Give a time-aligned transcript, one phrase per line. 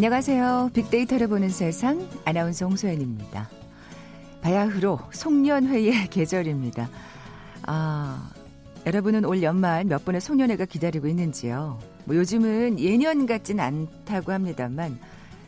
[0.00, 0.72] 안녕하세요.
[0.74, 3.48] 빅데이터를 보는 세상 아나운서 홍소연입니다.
[4.42, 6.90] 바야흐로 송년회의 계절입니다.
[7.62, 8.30] 아,
[8.84, 11.78] 여러분은 올 연말 몇 번의 송년회가 기다리고 있는지요?
[12.04, 14.98] 뭐 요즘은 예년 같진 않다고 합니다만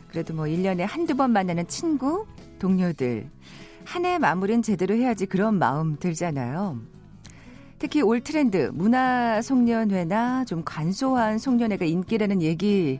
[0.07, 2.25] 그래도 뭐 1년에 한두 번 만나는 친구,
[2.57, 3.29] 동료들
[3.85, 6.79] 한 해 마무리는 제대로 해야지 그런 마음 들잖아요.
[7.77, 12.99] 특히 올 트렌드 문화 송년회나 좀 간소한 송년회가 인기라는 얘기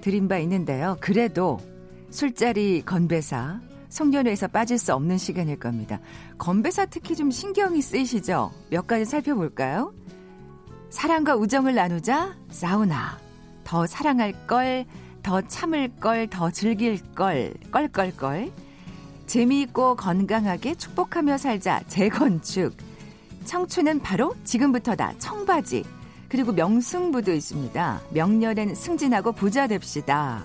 [0.00, 0.96] 드린 바 있는데요.
[1.00, 1.58] 그래도
[2.10, 6.00] 술자리 건배사 송년회에서 빠질 수 없는 시간일 겁니다.
[6.38, 8.52] 건배사 특히 좀 신경이 쓰이시죠?
[8.70, 9.94] 몇 가지 살펴볼까요?
[10.90, 13.18] 사랑과 우정을 나누자 사우나
[13.64, 14.84] 더 사랑할 걸,
[15.22, 18.52] 더 참을 걸, 더 즐길 걸, 껄껄껄
[19.26, 22.76] 재미있고 건강하게 축복하며 살자 재건축
[23.44, 25.84] 청춘은 바로 지금부터다 청바지
[26.28, 28.00] 그리고 명승부도 있습니다.
[28.10, 30.44] 명년엔 승진하고 부자 됩시다.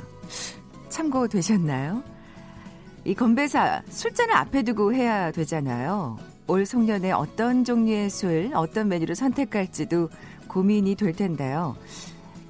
[0.90, 2.04] 참고 되셨나요?
[3.04, 6.20] 이 건배사 술잔을 앞에 두고 해야 되잖아요.
[6.48, 10.10] 올 송년회 어떤 종류의 술, 어떤 메뉴를 선택할지도
[10.48, 11.76] 고민이 될 텐데요.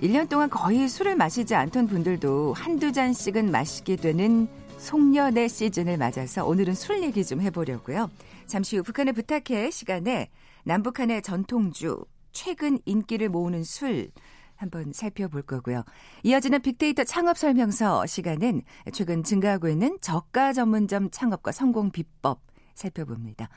[0.02, 4.48] 1년 동안 거의 술을 마시지 않던 분들도 한두 잔씩은 마시게 되는
[4.80, 8.10] 송년회 시즌을 맞아서 오늘은 술 얘기 좀 해보려고요.
[8.48, 10.30] 잠시 후 북한에 부탁해 시간에
[10.64, 14.12] 남북한의 전통주, 최근 인기를 모으는 술
[14.56, 15.84] 한번 살펴볼 거고요.
[16.24, 18.62] 이어지는 빅데이터 창업 설명서 시간은
[18.94, 22.42] 최근 증가하고 있는 저가 전문점 창업과 성공 비법
[22.76, 23.50] 살펴봅니다.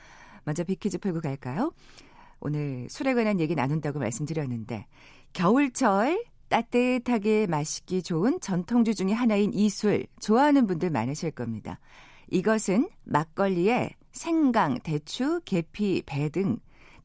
[0.45, 1.71] 먼저 빅퀴즈 풀고 갈까요?
[2.39, 4.87] 오늘 술에 관한 얘기 나눈다고 말씀드렸는데
[5.33, 11.79] 겨울철 따뜻하게 마시기 좋은 전통주 중의 하나인 이 술 좋아하는 분들 많으실 겁니다.
[12.31, 16.57] 이것은 막걸리에 생강, 대추, 계피, 배 등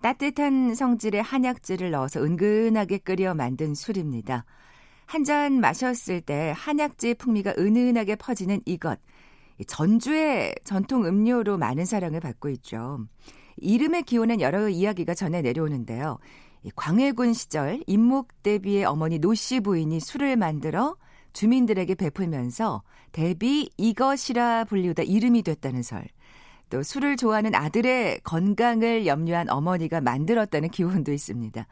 [0.03, 4.45] 따뜻한 성질의 한약재를 넣어서 은근하게 끓여 만든 술입니다.
[5.07, 8.99] 한 잔 마셨을 때 한약재 풍미가 은은하게 퍼지는 이것.
[9.67, 13.07] 전주의 전통 음료로 많은 사랑을 받고 있죠.
[13.57, 16.19] 이름의 기원은 여러 이야기가 전해 내려오는데요.
[16.77, 20.97] 광해군 시절 임목대비의 어머니 노씨 부인이 술을 만들어
[21.33, 22.83] 주민들에게 베풀면서
[23.13, 26.05] 대비 이것이라 불리우다 이름이 됐다는 설.
[26.71, 31.67] 또 술을 좋아하는 아들의 건강을 염려한 어머니가 만들었다는 기원도 있습니다.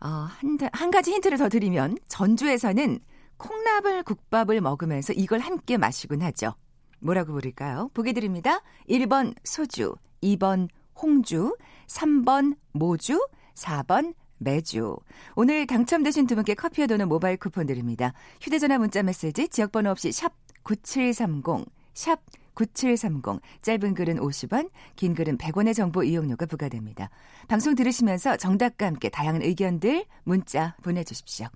[0.00, 3.00] 어, 한, 한 가지 힌트를 더 드리면 전주에서는
[3.36, 6.54] 콩나물 국밥을 먹으면서 이걸 함께 마시곤 하죠.
[7.00, 7.90] 뭐라고 부를까요?
[7.94, 8.62] 보기 드립니다.
[8.88, 14.96] 1번 소주, 2번 홍주, 3번 모주, 4번 매주.
[15.34, 18.12] 오늘 당첨되신 두 분께 커피와 도는 모바일 쿠폰 드립니다.
[18.40, 22.20] 휴대전화 문자 메시지 지역번호 없이 샵 9730, 샵
[22.60, 27.08] 9730 짧은 글은 50원, 긴 글은 100원의 정보 이용료가 부과됩니다.
[27.48, 31.46] 방송 들으시면서 정답과 함께 다양한 의견들 문자 보내 주십시오.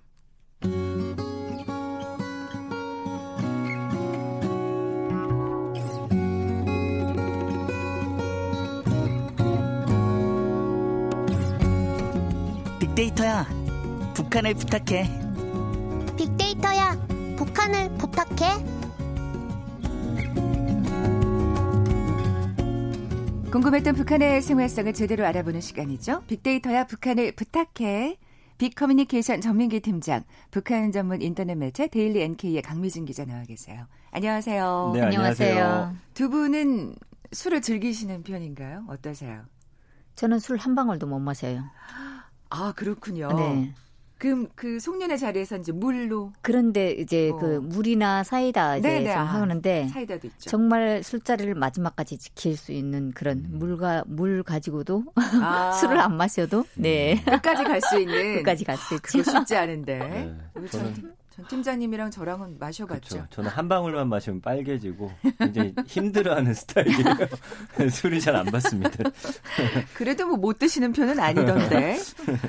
[12.80, 13.46] 빅데이터야,
[14.14, 15.10] 북한을 부탁해.
[16.16, 16.96] 빅데이터야,
[17.36, 18.83] 북한을 부탁해.
[23.54, 26.24] 궁금했던 북한의 생활상을 제대로 알아보는 시간이죠.
[26.26, 28.18] 빅데이터야 북한을 부탁해.
[28.58, 33.86] 빅커뮤니케이션 전민기 팀장, 북한 전문 인터넷 매체 데일리 NK의 강미진 기자 나와 계세요.
[34.10, 34.90] 안녕하세요.
[34.96, 35.94] 네, 안녕하세요.
[36.14, 36.96] 두 분은
[37.30, 38.86] 술을 즐기시는 편인가요?
[38.88, 39.44] 어떠세요?
[40.16, 41.62] 저는 술 한 방울도 못 마셔요.
[42.50, 43.28] 아, 그렇군요.
[43.36, 43.72] 네.
[44.24, 47.36] 그럼 그 송년회 자리에서 이제 물로 그런데 이제 어.
[47.36, 50.48] 그 물이나 사이다 이제 네네, 좀 아, 하는데 사이다도 있죠.
[50.50, 55.04] 정말 술자리를 마지막까지 지킬 수 있는 그런 물과 물 가지고도
[55.42, 59.02] 아, 술을 안 마셔도 네 끝까지 갈 수 있는 끝까지 갈 수 있죠.
[59.18, 59.98] 그거 쉽지 않은데.
[59.98, 63.16] 네, 저는- 전, 팀- 팀장님이랑 저랑은 마셔봤죠.
[63.16, 63.26] 그렇죠.
[63.30, 67.04] 저는 한 방울만 마시면 빨개지고 굉장히 힘들어하는 스타일이에요.
[67.90, 68.90] 술이 잘 안 받습니다.
[69.94, 71.98] 그래도 뭐 못 드시는 편은 아니던데.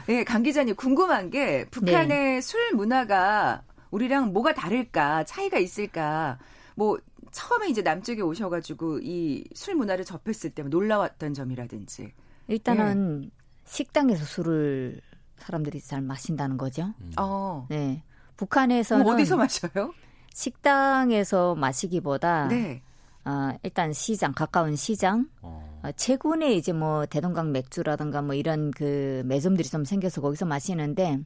[0.07, 2.41] 네, 강 기자님 궁금한 게 북한의 네.
[2.41, 6.37] 술 문화가 우리랑 뭐가 다를까, 차이가 있을까.
[6.75, 6.99] 뭐
[7.31, 12.11] 처음에 이제 남쪽에 오셔가지고 이 술 문화를 접했을 때 놀라웠던 점이라든지.
[12.47, 13.31] 일단은
[13.65, 15.01] 식당에서 술을
[15.37, 16.93] 사람들이 잘 마신다는 거죠.
[17.17, 17.65] 어.
[17.69, 18.03] 네.
[18.37, 19.93] 북한에서는 어디서 마셔요?
[20.33, 22.81] 식당에서 마시기보다 네.
[23.23, 29.23] 아, 일단 시장 가까운 시장 어, 어, 최근에 이제 뭐 대동강 맥주라든가 뭐 이런 그
[29.25, 31.19] 매점들이 좀 생겨서 거기서 마시는데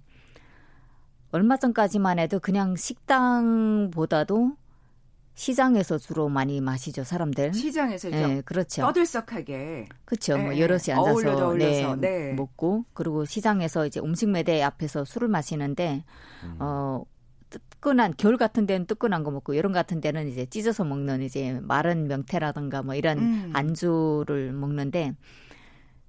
[1.31, 4.53] 얼마 전까지만 해도 그냥 식당보다도
[5.39, 7.53] 시장에서 주로 많이 마시죠 사람들.
[7.53, 8.81] 시장에서 네, 그렇죠.
[8.81, 9.87] 떠들썩하게.
[10.03, 10.37] 그렇죠.
[10.37, 10.91] 뭐 예, 여럿이 예.
[10.91, 11.95] 앉아서 어울려서, 어울려서.
[11.95, 12.33] 네, 네.
[12.33, 16.03] 먹고 그리고 시장에서 이제 음식 매대 앞에서 술을 마시는데
[16.43, 16.55] 음.
[16.59, 17.05] 어
[17.49, 22.09] 뜨끈한 겨울 같은 데는 뜨끈한 거 먹고 여름 같은 데는 이제 찢어서 먹는 이제 마른
[22.09, 23.51] 명태라든가 뭐 이런 음.
[23.53, 25.13] 안주를 먹는데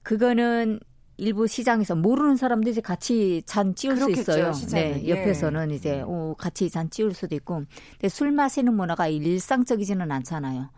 [0.02, 0.80] 그거는
[1.20, 4.52] 일부 시장에서 모르는 사람도 이제 같이 잔 찌울 그렇겠죠, 수 있어요.
[4.52, 4.92] 시장은.
[4.92, 5.10] 네, 예.
[5.10, 7.64] 옆에서는 이제 어, 같이 잔 찌울 수도 있고.
[7.92, 10.68] 근데 술 마시는 문화가 일상적이지는 않잖아요.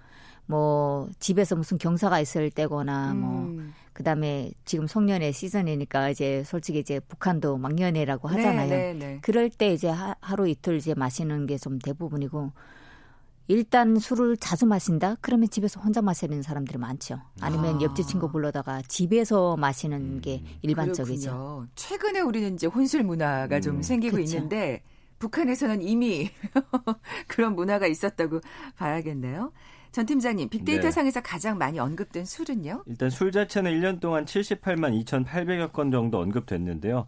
[0.47, 3.73] 뭐 집에서 무슨 경사가 있을 때거나 뭐 음.
[3.93, 8.69] 그다음에 지금 송년회 시즌이니까 이제 솔직히 이제 북한도 막년회라고 하잖아요.
[8.69, 9.19] 네, 네, 네.
[9.23, 12.51] 그럴 때 이제 하, 하루 이틀 이제 마시는 게 좀 대부분이고
[13.53, 15.15] 일단 술을 자주 마신다?
[15.21, 17.21] 그러면 집에서 혼자 마시는 사람들이 많죠.
[17.43, 17.81] 아니면 아.
[17.83, 21.31] 옆집 친구 불러다가 집에서 마시는 게 일반적이죠.
[21.31, 21.69] 그렇군요.
[21.75, 23.83] 최근에 우리는 이제 혼술 문화가 좀 음.
[23.83, 24.37] 생기고 그쵸.
[24.37, 24.83] 있는데
[25.19, 26.31] 북한에서는 이미
[27.29, 28.41] 그런 문화가 있었다고
[28.77, 29.53] 봐야겠네요.
[29.93, 30.91] 전 팀장님, 빅데이터 네.
[30.91, 32.85] 상에서 가장 많이 언급된 술은요?
[32.87, 37.05] 일단 술 자체는 1년 동안 78만 2,800여 건 정도 언급됐는데요.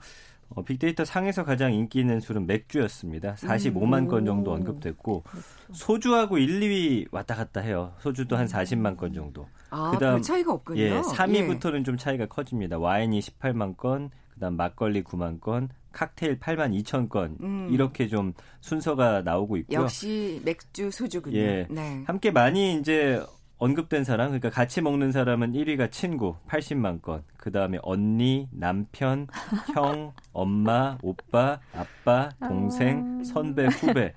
[0.54, 3.34] 어, 빅데이터 상에서 가장 인기 있는 술은 맥주였습니다.
[3.34, 4.54] 45만 건 정도 오.
[4.54, 5.24] 언급됐고
[5.72, 7.92] 소주하고 1, 2위 왔다 갔다 해요.
[7.98, 9.48] 소주도 한 40만 건 정도.
[9.70, 10.80] 아, 그다음- 별 차이가 없군요.
[10.80, 12.78] 예, 3위부터는 좀 차이가 커집니다.
[12.78, 17.68] 와인이 18만 건, 그다음 막걸리 9만 건, 칵테일 8만 2천 건 음.
[17.72, 19.60] 이렇게 좀 순서가 나오고 예.
[19.62, 19.80] 있고요.
[19.82, 21.36] 역시 맥주, 소주군요.
[21.36, 21.66] 예.
[21.70, 22.02] 네.
[22.06, 23.24] 함께 많이 이제
[23.58, 29.26] 언급된 사람, 그러니까 같이 먹는 사람은 1위가 친구 80만 건, 그 다음에 언니, 남편,
[29.74, 34.14] 형, 엄마, 오빠, 아빠, 동생, 선배, 후배.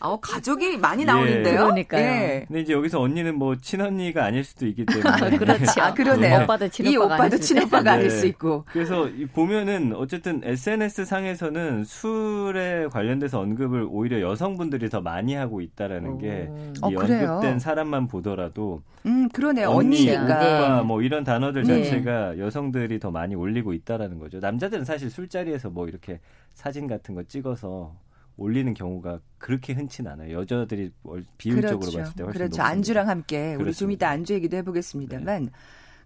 [0.00, 1.06] 아, 가족이 많이 예.
[1.06, 1.60] 나오는데요.
[1.60, 2.02] 그러니까요.
[2.04, 2.44] 예.
[2.48, 5.36] 근데 이제 여기서 언니는 뭐 친언니가 아닐 수도 있기 때문에.
[5.38, 5.80] 그렇죠.
[5.80, 6.42] 아, 그러네요.
[6.42, 7.90] 오빠도 이 친오빠가 오빠도 아닐 수도 친오빠가 네.
[7.90, 8.64] 아닐 수 있고.
[8.72, 16.18] 그래서 이 보면은 어쨌든 SNS 상에서는 술에 관련돼서 언급을 오히려 여성분들이 더 많이 하고 있다라는
[16.18, 16.48] 게
[16.82, 17.34] 어, 이 그래요?
[17.34, 19.68] 언급된 사람만 보더라도 음, 그러네요.
[19.68, 20.34] 언니, 언니니까.
[20.38, 21.84] 오빠 뭐 이런 단어들 네.
[21.84, 24.38] 자체가 여성 들이 더 많이 올리고 있다라는 거죠.
[24.40, 26.20] 남자들은 사실 술자리에서 뭐 이렇게
[26.54, 27.94] 사진 같은 거 찍어서
[28.36, 30.38] 올리는 경우가 그렇게 흔치는 않아요.
[30.40, 31.98] 여자들이 월- 비율적으로 그렇죠.
[31.98, 32.44] 봤을 때 훨씬 그렇죠.
[32.56, 32.66] 높습니다.
[32.66, 34.06] 안주랑 함께 우리 좀 그렇습니다.
[34.06, 35.50] 이따 안주 얘기도 해보겠습니다만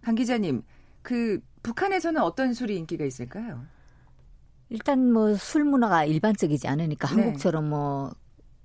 [0.03, 0.63] 강 기자님
[1.03, 3.63] 그 북한에서는 어떤 술이 인기가 있을까요?
[4.69, 7.23] 일단 뭐 술 문화가 일반적이지 않으니까 네.
[7.23, 8.11] 한국처럼 뭐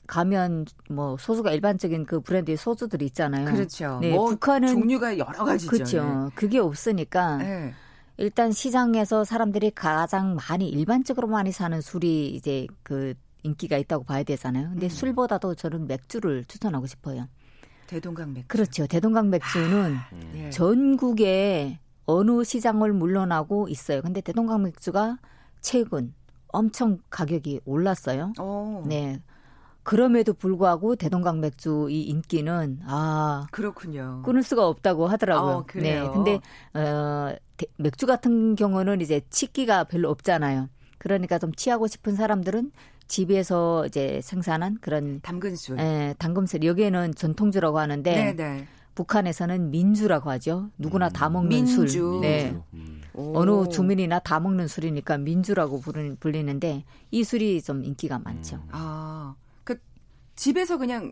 [0.08, 3.46] 가면 뭐 소주가 일반적인 그 브랜드의 소주들이 있잖아요.
[3.46, 4.00] 그렇죠.
[4.02, 5.72] 네, 뭐 북한은 종류가 여러 가지죠.
[5.72, 6.30] 그렇죠.
[6.36, 7.74] 그게 없으니까 네.
[8.18, 13.14] 일단 시장에서 사람들이 가장 많이 일반적으로 많이 사는 술이 이제 그
[13.44, 14.70] 인기가 있다고 봐야 되잖아요.
[14.70, 14.90] 근데 음.
[14.90, 17.28] 술보다도 저는 맥주를 추천하고 싶어요.
[17.88, 18.48] 대동강 맥주.
[18.48, 18.88] 그렇죠.
[18.88, 20.32] 대동강 맥주는 음.
[20.36, 20.50] 예.
[20.50, 24.02] 전국에 어느 시장을 물러나고 있어요.
[24.02, 25.18] 근데 대동강 맥주가
[25.62, 26.14] 최근
[26.48, 28.34] 엄청 가격이 올랐어요.
[28.40, 29.20] 어, 네.
[29.84, 34.22] 그럼에도 불구하고 대동강 맥주 이 인기는 아 그렇군요.
[34.26, 35.52] 끊을 수가 없다고 하더라고요.
[35.54, 36.04] 어, 그래요?
[36.06, 36.10] 네.
[36.14, 36.40] 근데
[36.74, 40.70] 어 대- 맥주 같은 경우는 이제 치기가 별로 없잖아요.
[40.98, 42.72] 그러니까 좀 취하고 싶은 사람들은
[43.08, 45.80] 집에서 이제 생산한 그런 담근술.
[45.80, 48.68] 에, 당금술 여기에는 전통주라고 하는데 네, 네.
[48.96, 50.70] 북한에서는 민주라고 하죠.
[50.78, 51.86] 누구나 다 먹는 민주.
[51.88, 52.22] 술.
[52.22, 52.56] 네.
[52.74, 53.02] 음.
[53.14, 53.34] 오.
[53.38, 58.56] 어느 주민이나 다 먹는 술이니까 민주라고 부르- 불리는데 이 술이 좀 인기가 많죠.
[58.56, 58.70] 음.
[58.72, 59.43] 아, 그
[60.36, 61.12] 집에서 그냥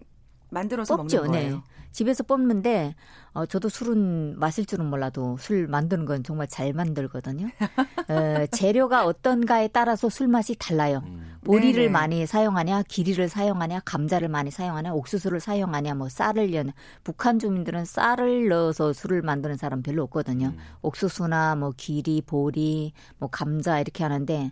[0.50, 1.56] 만들어서 뽑죠, 먹는 거예요.
[1.56, 1.62] 네.
[1.92, 2.96] 집에서 뽑는데
[3.34, 7.48] 어, 저도 술은 마실 줄은 몰라도 술 만드는 건 정말 잘 만들거든요.
[7.48, 11.02] 어, 재료가 어떤가에 따라서 술 맛이 달라요.
[11.06, 11.38] 음.
[11.44, 11.92] 보리를 네네.
[11.92, 16.72] 많이 사용하냐, 기리를 사용하냐, 감자를 많이 사용하냐, 옥수수를 사용하냐, 뭐 쌀을 연.
[17.04, 20.48] 북한 주민들은 쌀을 넣어서 술을 만드는 사람 별로 없거든요.
[20.48, 20.58] 음.
[20.82, 24.52] 옥수수나 뭐 기리, 보리, 뭐 감자 이렇게 하는데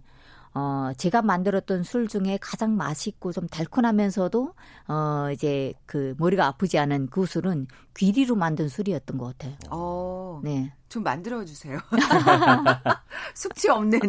[0.54, 4.54] 어 제가 만들었던 술 중에 가장 맛있고 좀 달콤하면서도
[4.88, 9.56] 어 이제 그 머리가 아프지 않은 그 술은 귀리로 만든 술이었던 것 같아요.
[9.70, 10.74] 어, 네.
[10.88, 11.78] 좀 만들어 주세요.
[13.36, 14.00] 숙취 없는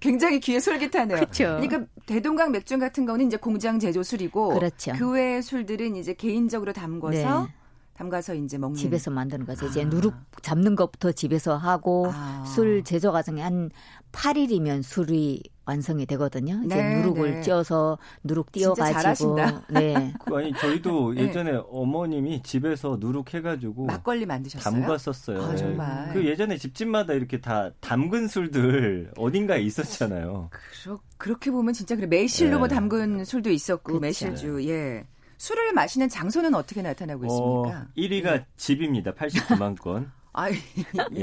[0.00, 1.16] 굉장히 귀에 솔깃하네요.
[1.16, 1.44] 그렇죠.
[1.60, 4.92] 그러니까 대동강 맥주 같은 거는 이제 공장 제조 술이고 그렇죠.
[4.96, 7.54] 그 외의 술들은 이제 개인적으로 담궈서 네.
[7.94, 9.66] 담가서 이제 먹는 집에서 만드는 거죠.
[9.66, 9.84] 이제 아.
[9.84, 12.44] 누룩 잡는 것부터 집에서 하고 아.
[12.46, 13.70] 술 제조 과정에 한
[14.12, 16.60] 8일이면 술이 완성이 되거든요.
[16.64, 17.42] 이제 네, 누룩을 네.
[17.42, 19.36] 쪄서 누룩 띄어가지고.
[19.70, 20.12] 네.
[20.24, 21.22] 그 아니 저희도 네.
[21.22, 24.72] 예전에 어머님이 집에서 누룩 해가지고 막걸리 만드셨어요?
[24.74, 25.42] 담갔었어요.
[25.42, 25.56] 아, 예.
[25.56, 26.12] 정말.
[26.12, 30.50] 그 예전에 집집마다 이렇게 다 담근 술들 어딘가에 있었잖아요.
[30.50, 32.58] 그렇, 그렇게 보면 진짜 그래 매실로 네.
[32.58, 34.00] 뭐 담근 술도 있었고 그쵸.
[34.00, 35.06] 매실주 예
[35.38, 37.80] 술을 마시는 장소는 어떻게 나타나고 있습니까?
[37.80, 39.12] 어, 1위가 집입니다.
[39.12, 40.10] 89만 건.
[40.32, 40.62] 아 이제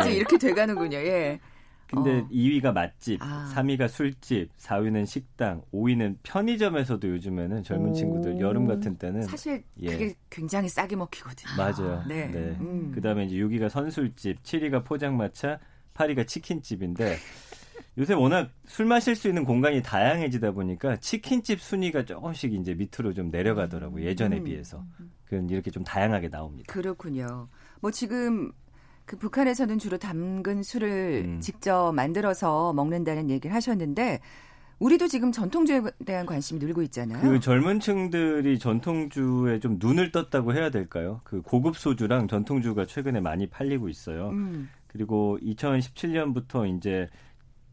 [0.06, 0.14] 예.
[0.14, 0.98] 이렇게 돼가는군요.
[0.98, 1.40] 예.
[1.90, 2.28] 근데 어.
[2.28, 3.52] 2위가 맛집, 아.
[3.56, 7.94] 3위가 술집, 4위는 식당, 5위는 편의점에서도 요즘에는 젊은 오.
[7.94, 9.92] 친구들 여름 같은 때는 사실 예.
[9.92, 11.50] 그게 굉장히 싸게 먹히거든요.
[11.58, 12.04] 맞아요.
[12.08, 12.28] 네.
[12.60, 12.92] 음.
[12.94, 15.60] 그다음에 이제 6위가 선술집, 7위가 포장마차,
[15.96, 17.18] 8위가 치킨집인데
[17.98, 23.30] 요새 워낙 술 마실 수 있는 공간이 다양해지다 보니까 치킨집 순위가 조금씩 이제 밑으로 좀
[23.32, 24.06] 내려가더라고요.
[24.06, 24.44] 예전에 음.
[24.44, 24.86] 비해서.
[25.26, 26.72] 그건 이렇게 좀 다양하게 나옵니다.
[26.72, 27.50] 그렇군요.
[27.82, 28.52] 뭐 지금
[29.10, 31.42] 그 북한에서는 주로 담근 술을 음.
[31.42, 34.20] 직접 만들어서 먹는다는 얘기를 하셨는데
[34.78, 37.20] 우리도 지금 전통주에 대한 관심이 늘고 있잖아요.
[37.20, 41.22] 그 젊은 층들이 전통주에 좀 눈을 떴다고 해야 될까요?
[41.24, 44.30] 그 고급 소주랑 전통주가 최근에 많이 팔리고 있어요.
[44.30, 44.70] 음.
[44.86, 47.10] 그리고 2017년부터 이제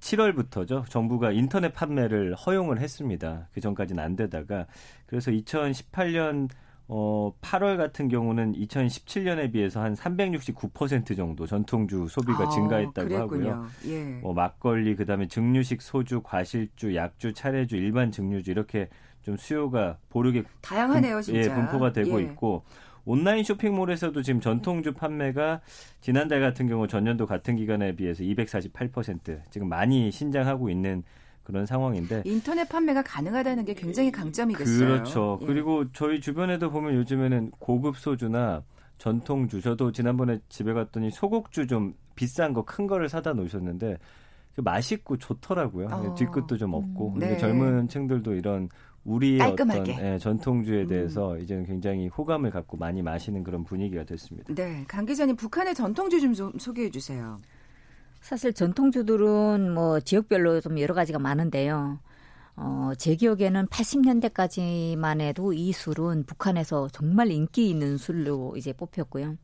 [0.01, 0.89] 7월부터죠.
[0.89, 3.49] 정부가 인터넷 판매를 허용을 했습니다.
[3.53, 4.67] 그 전까지는 안 되다가
[5.07, 6.49] 그래서 2018년
[6.89, 13.51] 어 8월 같은 경우는 2017년에 비해서 한 369% 정도 전통주 소비가 아, 증가했다고 그랬군요.
[13.51, 13.67] 하고요.
[13.87, 14.05] 예.
[14.21, 18.89] 뭐 막걸리 그다음에 증류식 소주, 과실주, 약주, 차례주, 일반 증류주 이렇게
[19.23, 21.41] 좀 수요가 보르게 다양하네요, 분- 진짜.
[21.41, 22.25] 예, 분포가 되고 예.
[22.27, 22.63] 있고
[23.05, 25.61] 온라인 쇼핑몰에서도 지금 전통주 판매가
[26.01, 31.03] 지난달 같은 경우 전년도 같은 기간에 비해서 248% 지금 많이 신장하고 있는
[31.47, 34.79] 그런 상황인데 인터넷 판매가 가능하다는 게 굉장히 강점이겠어요.
[34.79, 35.39] 그렇죠.
[35.43, 35.47] 예.
[35.47, 38.63] 그리고 저희 주변에도 보면 요즘에는 고급 소주나
[38.99, 43.97] 전통주 저도 지난번에 집에 갔더니 소곡주 좀 비싼 거 큰 거를 사다 놓으셨는데
[44.57, 45.87] 그 맛있고 좋더라고요.
[45.93, 46.15] 어.
[46.15, 47.37] 뒤끝도 좀 없고 음, 네.
[47.37, 48.69] 젊은 층들도 이런
[49.05, 49.93] 우리의 깔끔하게.
[49.93, 50.87] 어떤 예, 전통주에 음.
[50.89, 54.53] 대해서 이제는 굉장히 호감을 갖고 많이 마시는 그런 분위기가 됐습니다.
[54.53, 57.39] 네, 강 기자님 북한의 전통주 좀 소- 소개해 주세요.
[58.27, 62.01] 사실 전통주들은 뭐 지역별로 좀 여러 가지가 많은데요.
[62.57, 69.37] 어, 제 기억에는 80년대까지만 해도 이 술은 북한에서 정말 인기 있는 술로 이제 뽑혔고요.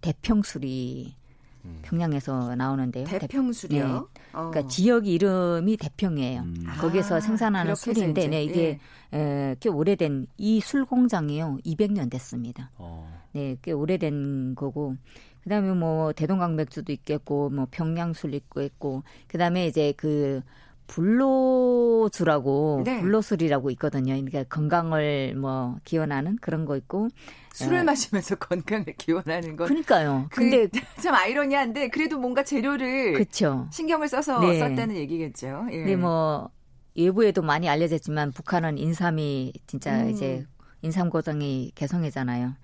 [0.00, 1.14] 대평술이
[1.66, 1.78] 음.
[1.82, 3.04] 평양에서 나오는데요.
[3.04, 3.86] 대평술이요.
[3.86, 3.92] 네.
[4.32, 4.48] 어.
[4.48, 6.40] 그러니까 지역 이름이 대평이에요.
[6.40, 6.64] 음.
[6.80, 8.78] 거기서 아, 생산하는 술인데 네, 이게
[9.12, 11.58] 에, 꽤 오래된 이 술 공장이요.
[11.66, 12.70] 200년 됐습니다.
[12.78, 13.06] 어.
[13.32, 14.96] 네, 꽤 오래된 거고.
[15.42, 20.42] 그다음에 뭐 대동강 맥주도 있겠고 뭐 평양술 있고 있고 그다음에 이제 그
[20.90, 23.00] 불로주라고 네.
[23.00, 24.14] 불로술이라고 있거든요.
[24.14, 27.08] 그러니까 건강을 뭐 기원하는 그런 거 있고.
[27.52, 30.26] 술을 어, 마시면서 건강을 기원하는 건 그러니까요.
[30.30, 30.68] 그, 근데
[31.00, 33.68] 참 아이러니한데 그래도 뭔가 재료를 그렇죠.
[33.70, 34.58] 신경을 써서 네.
[34.58, 35.66] 썼다는 얘기겠죠.
[35.70, 35.76] 예.
[35.76, 36.50] 근데 뭐
[36.96, 40.10] 외부에도 많이 알려졌지만 북한은 인삼이 진짜 음.
[40.10, 40.44] 이제
[40.82, 42.54] 인삼 고장이 개성이잖아요.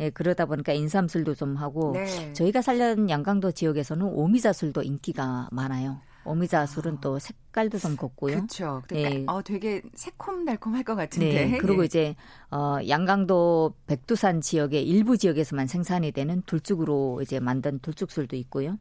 [0.00, 2.32] 예, 그러다 보니까 인삼술도 좀 하고 네.
[2.32, 6.00] 저희가 살던 양강도 지역에서는 오미자술도 인기가 많아요.
[6.26, 8.34] 오미자 술은 또 색깔도 좀 곱고요.
[8.34, 8.82] 그렇죠.
[8.92, 9.24] 예.
[9.28, 11.46] 어, 되게 새콤달콤할 것 같은데.
[11.46, 11.58] 네.
[11.58, 11.86] 그리고 예.
[11.86, 12.16] 이제
[12.50, 18.76] 어 양강도 백두산 지역의 일부 지역에서만 생산이 되는 둘죽으로 이제 만든 둘죽술도 있고요.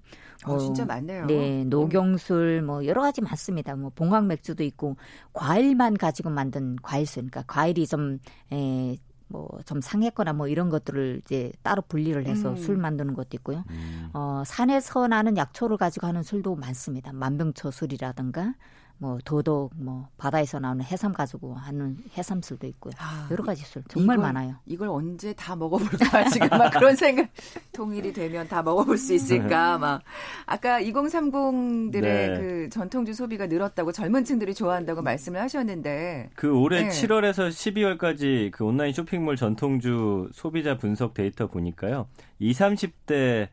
[0.45, 1.27] 어, 진짜 많네요.
[1.27, 3.75] 네, 녹용술 뭐 여러 가지 많습니다.
[3.75, 4.98] 뭐 봉황 맥주도 있고
[5.34, 8.19] 과일만 가지고 만든 과일술, 그러니까 과일이 좀
[8.51, 12.55] 에, 뭐 좀 상했거나 뭐 이런 것들을 이제 따로 분리를 해서 음.
[12.55, 13.63] 술 만드는 것도 있고요.
[13.70, 14.10] 음.
[14.13, 17.13] 어, 산에서 나는 약초를 가지고 하는 술도 많습니다.
[17.13, 18.53] 만병초 술이라든가
[18.97, 22.93] 뭐 도덕 뭐 바다에서 나오는 해삼 가지고 하는 해삼술도 있고요.
[22.97, 24.55] 아, 여러 가지 술 정말 이걸- 많아요.
[24.65, 27.29] 이걸 언제 다 먹어볼까 지금 막 그런 생각
[27.73, 30.01] 통일이 되면 다 먹어볼 수 있을까 막
[30.45, 32.37] 아까 2030들의 네.
[32.39, 36.89] 그 전통주 소비가 늘었다고 젊은층들이 좋아한다고 말씀을 하셨는데 그 올해 네.
[36.89, 42.07] 7월에서 12월까지 그 온라인 쇼핑몰 전통주 소비자 분석 데이터 보니까요.
[42.39, 43.49] 20, 30대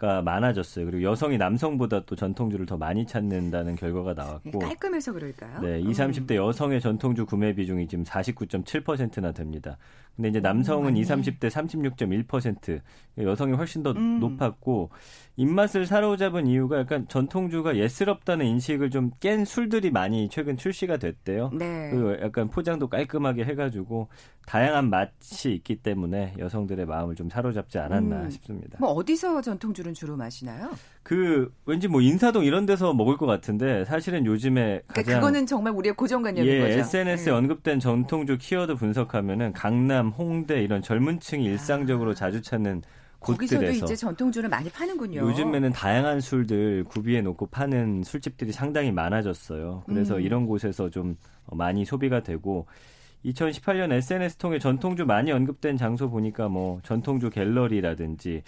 [0.00, 0.86] 가 많아졌어요.
[0.86, 5.60] 그리고 여성이 남성보다 또 전통주를 더 많이 찾는다는 결과가 나왔고 깔끔해서 그럴까요?
[5.60, 6.10] 네, 20, 음.
[6.10, 9.76] 30대 여성의 전통주 구매 비중이 지금 49.7%나 됩니다.
[10.16, 11.00] 근데 이제 남성은 많네.
[11.00, 12.80] 20, 30대 36.1%,
[13.18, 14.20] 여성이 훨씬 더 음.
[14.20, 14.88] 높았고
[15.36, 21.50] 입맛을 사로잡은 이유가 약간 전통주가 예스럽다는 인식을 좀 깬 술들이 많이 최근 출시가 됐대요.
[21.52, 21.90] 네.
[21.90, 24.08] 그리고 약간 포장도 깔끔하게 해가지고
[24.46, 28.30] 다양한 맛이 있기 때문에 여성들의 마음을 좀 사로잡지 않았나 음.
[28.30, 28.78] 싶습니다.
[28.80, 30.70] 뭐 어디서 전통주 는 주로 마시나요?
[31.02, 35.94] 그 왠지 뭐 인사동 이런 데서 먹을 것 같은데 사실은 요즘에 그러니까 그거는 정말 우리의
[35.96, 36.78] 고정관념인 예, 거죠.
[36.78, 37.30] SNS에 네.
[37.30, 43.00] 언급된 전통주 키워드 분석하면은 강남, 홍대 이런 젊은 층이 일상적으로 자주 찾는 아.
[43.20, 45.20] 거기서도 곳들에서 이제 전통주를 많이 파는군요.
[45.20, 49.82] 요즘에는 다양한 술들 구비해 놓고 파는 술집들이 상당히 많아졌어요.
[49.86, 50.22] 그래서 음.
[50.22, 51.16] 이런 곳에서 좀
[51.50, 52.66] 많이 소비가 되고
[53.24, 58.42] 2018년 SNS 통해 전통주 많이 언급된 장소 보니까 뭐 전통주 갤러리라든지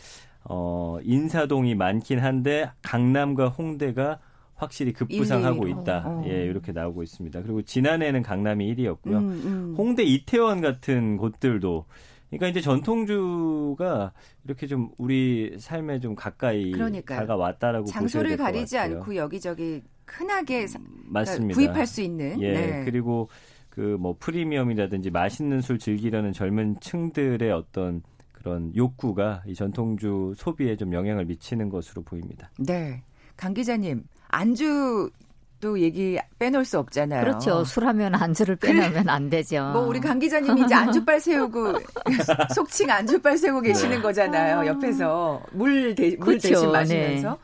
[0.45, 4.19] 어 인사동이 많긴 한데 강남과 홍대가
[4.55, 5.67] 확실히 급부상하고.
[5.69, 6.05] 있다.
[6.07, 6.25] 어.
[6.29, 7.43] 예, 이렇게 나오고 있습니다.
[7.43, 9.13] 그리고 지난해에는 강남이 1위였고요.
[9.19, 9.75] 음, 음.
[9.77, 11.85] 홍대 이태원 같은 곳들도
[12.31, 14.13] 그러니까 이제 전통주가
[14.45, 17.21] 이렇게 좀 우리 삶에 좀 가까이 그러니까요.
[17.21, 18.79] 다가왔다라고 장소를 가리지.
[18.79, 21.55] 않고 여기저기 흔하게 사- 맞습니다.
[21.55, 22.41] 구입할 수 있는.
[22.41, 22.53] 예.
[22.53, 22.85] 네.
[22.85, 23.29] 그리고
[23.69, 28.03] 그 뭐 프리미엄이라든지 맛있는 술 즐기려는 젊은 층들의 어떤
[28.43, 32.51] 그런 욕구가 이 전통주 소비에 좀 영향을 미치는 것으로 보입니다.
[32.59, 33.03] 네.
[33.37, 35.11] 강 기자님, 안주
[35.61, 37.23] 또 얘기 빼놓을 수 없잖아요.
[37.23, 37.65] 그렇죠.
[37.65, 39.71] 술하면 안주를 빼놓으면 안 되죠.
[39.73, 41.75] 뭐 우리 강 기자님이 이제 안주빨 세우고
[42.55, 44.67] 속칭 안주빨 세우고 계시는 거잖아요.
[44.67, 46.49] 옆에서 물, 대, 물 그렇죠.
[46.49, 47.37] 대신 마시면서 네.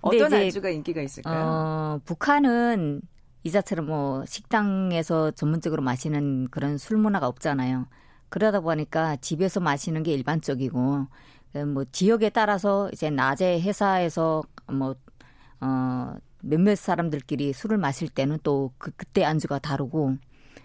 [0.00, 1.44] 어떤 이제, 안주가 인기가 있을까요?
[1.46, 3.02] 어, 북한은
[3.44, 7.86] 이자처럼 뭐 식당에서 전문적으로 마시는 그런 술 문화가 없잖아요.
[8.30, 11.06] 그러다 보니까 집에서 마시는 게 일반적이고
[11.74, 14.94] 뭐 지역에 따라서 이제 낮에 회사에서 뭐
[15.60, 20.16] 어, 몇몇 사람들끼리 술을 마실 때는 또 그, 그때 안주가 다르고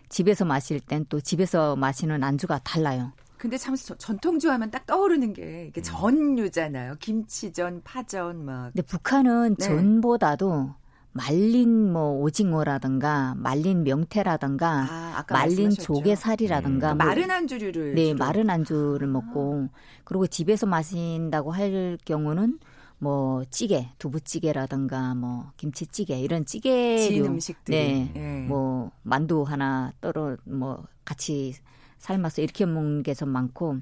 [0.10, 3.12] 집에서 마실 땐 또 집에서 마시는 안주가 달라요.
[3.38, 5.66] 근데 참 저- 전통주 하면 딱 떠오르는 게 음.
[5.68, 6.96] 이게 전류잖아요.
[7.00, 8.72] 김치전, 파전 막.
[8.74, 9.66] 근데 북한은 네.
[9.66, 10.74] 전보다도
[11.16, 15.82] 말린 뭐 오징어라든가 말린 명태라든가 아, 말린 말씀하셨죠.
[15.94, 16.98] 조개살이라든가 음.
[16.98, 18.18] 뭐 마른 안주류를 네, 주로.
[18.18, 19.70] 마른 안주를 먹고
[20.04, 22.60] 그리고 집에서 마신다고 할 경우는
[22.98, 27.78] 뭐 찌개, 두부찌개라든가 뭐 김치찌개 이런 찌개류 진 음식들이.
[27.78, 28.12] 네.
[28.16, 28.46] 예.
[28.48, 31.54] 뭐 만두 하나 떨어 뭐 같이
[31.98, 33.78] 삶아서 이렇게 먹는 게 좀 많고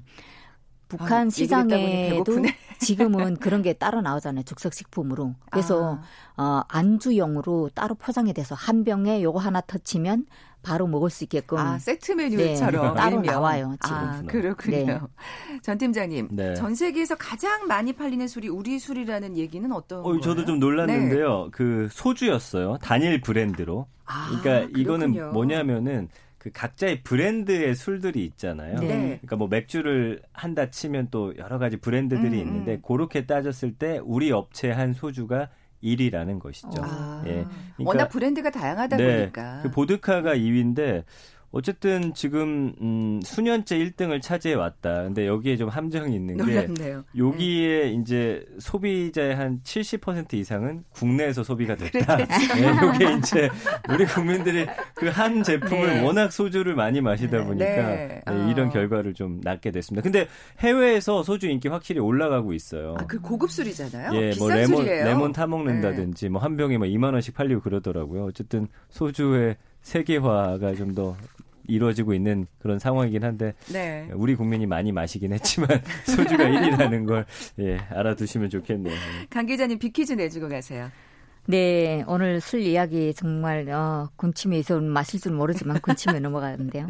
[0.88, 2.24] 북한 아, 시장에도.
[2.78, 4.42] 지금은 그런 게 따로 나오잖아요.
[4.44, 5.34] 즉석식품으로.
[5.50, 6.00] 그래서
[6.36, 10.26] 어, 안주용으로 따로 포장이 돼서 한 병에 요거 하나 터치면
[10.62, 13.34] 바로 먹을 수 있게끔 아, 세트 메뉴처럼 네, 따로 일명.
[13.34, 13.96] 나와요, 지금.
[13.96, 14.76] 아, 그렇군요.
[14.86, 15.00] 네.
[15.62, 16.54] 전 팀장님, 네.
[16.54, 20.20] 전 세계에서 가장 많이 팔리는 술이 우리 술이라는 얘기는 어떤 어, 거예요?
[20.20, 21.50] 저도 좀 놀랐는데요.
[21.52, 22.78] 그 소주였어요.
[22.82, 23.86] 단일 브랜드로.
[24.06, 25.32] 아, 그러니까 이거는 그렇군요.
[25.32, 26.08] 뭐냐면은
[26.44, 28.78] 그 각자의 브랜드의 술들이 있잖아요.
[28.78, 28.86] 네.
[28.86, 28.96] 네.
[29.22, 32.82] 그러니까 뭐 맥주를 한다 치면 또 여러 가지 브랜드들이 음, 있는데 음.
[32.86, 35.48] 그렇게 따졌을 때 우리 업체 한 소주가
[35.82, 36.82] 1위라는 것이죠.
[36.82, 37.30] 아, 예.
[37.30, 37.48] 그러니까
[37.78, 39.60] 워낙 브랜드가 다양하다 네, 보니까.
[39.62, 41.04] 그 보드카가 2위인데
[41.54, 45.04] 어쨌든 지금 음, 수년째 1등을 차지해 왔다.
[45.04, 47.04] 근데 여기에 좀 함정이 있는 게 놀랍네요.
[47.16, 52.16] 여기에 이제 소비자의 한 70% 이상은 국내에서 소비가 됐다.
[52.18, 52.26] 네,
[52.94, 53.48] 이게 이제
[53.88, 56.02] 우리 국민들이 그 한 제품을 네.
[56.02, 57.44] 워낙 소주를 많이 마시다 네.
[57.44, 58.22] 보니까 네.
[58.26, 58.70] 네, 이런 어.
[58.70, 60.02] 결과를 좀 낳게 됐습니다.
[60.02, 60.26] 근데
[60.58, 62.96] 해외에서 소주 인기 확실히 올라가고 있어요.
[62.98, 64.12] 아, 그 고급 술이잖아요.
[64.20, 65.04] 예, 뭐 레몬 술이에요.
[65.04, 65.10] 네.
[65.10, 68.24] 레몬 타 먹는다든지 뭐 한 병에 뭐 2만 원씩 팔리고 그러더라고요.
[68.24, 71.16] 어쨌든 소주의 세계화가 좀 더
[71.66, 74.08] 이루어지고 있는 그런 상황이긴 한데 네.
[74.14, 75.68] 우리 국민이 많이 마시긴 했지만
[76.06, 77.26] 소주가 1위라는 걸
[77.60, 78.94] 예, 알아두시면 좋겠네요.
[79.30, 80.90] 강 기자님 비키즈 내주고 가세요.
[81.46, 86.88] 네, 오늘 술 이야기 정말 어, 군침이 있어 마실 줄 모르지만 군침에 넘어가는데요.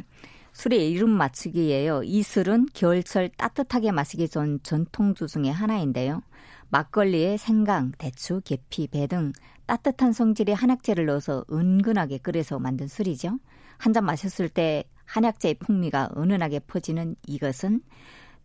[0.52, 2.04] 술의 이름 맞추기예요.
[2.04, 6.22] 이 술은 겨울철 따뜻하게 마시기 좋은 전통주 중의 하나인데요.
[6.68, 9.32] 막걸리에 생강, 대추, 계피, 배 등
[9.66, 13.38] 따뜻한 성질의 한약재를 넣어서 은근하게 끓여서 만든 술이죠.
[13.84, 17.82] 한 잔 마셨을 때 한약재의 풍미가 은은하게 퍼지는 이것은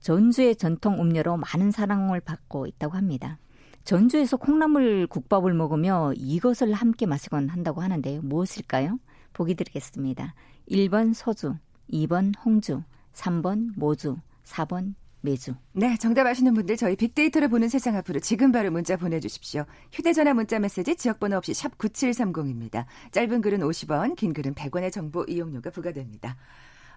[0.01, 3.39] 전주의 전통 음료로 많은 사랑을 받고 있다고 합니다.
[3.85, 8.21] 전주에서 콩나물 국밥을 먹으며 이것을 함께 마시곤 한다고 하는데요.
[8.21, 8.99] 무엇일까요?
[9.31, 10.35] 보기 드리겠습니다.
[10.69, 11.55] 1번 소주,
[11.89, 15.53] 2번 홍주, 3번 모주, 4번 매주.
[15.73, 19.65] 네, 정답 아시는 분들 저희 빅데이터를 보는 세상 앞으로 지금 바로 문자 보내주십시오.
[19.91, 22.85] 휴대전화 문자 메시지 지역번호 없이 샵 9730입니다.
[23.11, 26.37] 짧은 글은 50원, 긴 글은 100원의 정보 이용료가 부과됩니다.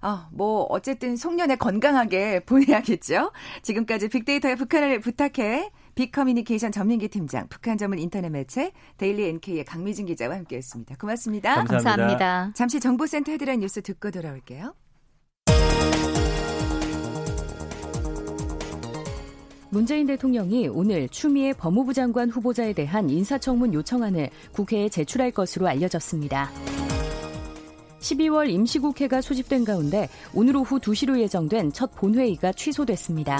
[0.02, 3.30] 아, 뭐 어쨌든 송년회 건강하게 보내야겠죠.
[3.62, 10.35] 지금까지 빅데이터야 북한을 부탁해 빅커뮤니케이션 전민기 팀장, 북한 전문 인터넷 매체 데일리 NK의 강미진 기자와
[10.37, 10.96] 함께했습니다.
[10.96, 11.54] 고맙습니다.
[11.54, 11.90] 감사합니다.
[11.90, 12.52] 감사합니다.
[12.54, 14.74] 잠시 정보센터 헤드라인 뉴스 듣고 돌아올게요.
[19.72, 26.50] 문재인 대통령이 오늘 추미애 법무부 장관 후보자에 대한 인사청문 요청안을 국회에 제출할 것으로 알려졌습니다.
[27.98, 33.38] 12월 임시국회가 소집된 가운데 오늘 오후 2시로 예정된 첫 본회의가 취소됐습니다.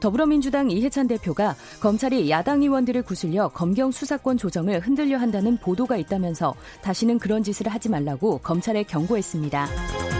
[0.00, 7.20] 더불어민주당 이해찬 대표가 검찰이 야당 의원들을 구슬려 검경 수사권 조정을 흔들려 한다는 보도가 있다면서 다시는
[7.20, 10.17] 그런 짓을 하지 말라고 검찰에 경고했습니다.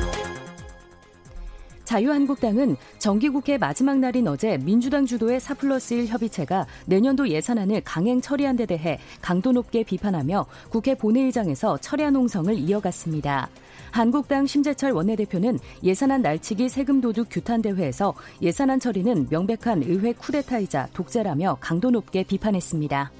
[1.88, 8.56] 자유한국당은 정기국회 마지막 날인 어제 민주당 주도의 4 플러스 1 협의체가 내년도 예산안을 강행 처리한
[8.56, 13.48] 데 대해 강도 높게 비판하며 국회 본회의장에서 철야 농성을 이어갔습니다.
[13.90, 21.56] 한국당 심재철 원내대표는 예산안 날치기 세금 도둑 규탄 대회에서 예산안 처리는 명백한 의회 쿠데타이자 독재라며
[21.58, 23.12] 강도 높게 비판했습니다.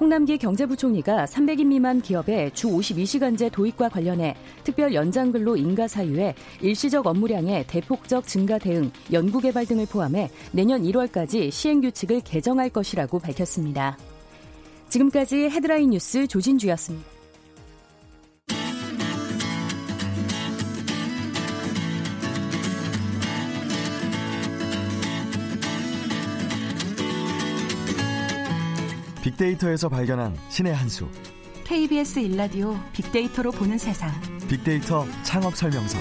[0.00, 4.34] 홍남기 경제부총리가 300인 미만 기업의 주 52시간제 도입과 관련해
[4.64, 12.22] 특별 연장근로 인가 사유에 일시적 업무량의 대폭적 증가 대응, 연구개발 등을 포함해 내년 1월까지 시행규칙을
[12.22, 13.98] 개정할 것이라고 밝혔습니다.
[14.88, 17.19] 지금까지 헤드라인 뉴스 조진주였습니다.
[29.40, 31.08] 빅데이터에서 발견한 신의 한 수.
[31.64, 34.10] KBS 일라디오 빅데이터로 보는 세상.
[34.48, 35.98] 빅데이터 창업 설명서.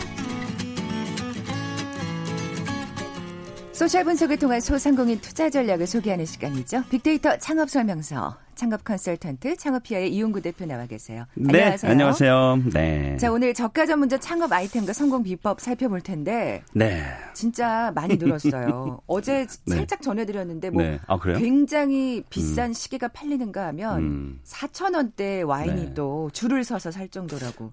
[3.72, 6.84] 소셜 분석을 통한 소상공인 투자 전략을 소개하는 시간이죠.
[6.90, 8.36] 빅데이터 창업 설명서.
[8.60, 11.24] 창업 컨설턴트 창업피아의 이용구 대표 나와 계세요.
[11.34, 11.92] 네, 안녕하세요.
[11.92, 12.64] 안녕하세요.
[12.74, 13.16] 네.
[13.16, 17.02] 자, 오늘 저가 전문점 창업 아이템과 성공 비법 살펴볼 텐데 네.
[17.34, 19.00] 진짜 많이 늘었어요.
[19.08, 19.76] 어제 네.
[19.76, 21.00] 살짝 전해드렸는데 뭐 네.
[21.08, 21.18] 아?
[21.38, 24.40] 굉장히 비싼 시계가 팔리는가 하면 음.
[24.44, 25.94] 4천 원대 와인이 네.
[25.94, 27.72] 또 줄을 서서 살 정도라고.